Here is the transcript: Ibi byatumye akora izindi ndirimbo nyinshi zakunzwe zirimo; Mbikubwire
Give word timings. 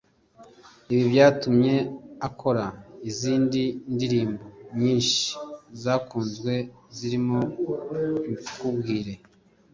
Ibi 0.91 1.03
byatumye 1.11 1.75
akora 2.27 2.65
izindi 3.09 3.63
ndirimbo 3.93 4.43
nyinshi 4.79 5.21
zakunzwe 5.81 6.53
zirimo; 6.97 7.39
Mbikubwire 8.23 9.13